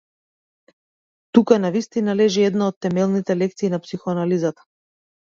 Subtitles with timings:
[1.37, 4.65] Тука навистина лежи една од темелните лекции на психоанализата.